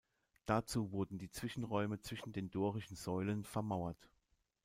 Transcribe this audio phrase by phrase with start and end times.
[0.47, 4.09] Dazu wurden die Zwischenräume zwischen den dorischen Säulen vermauert.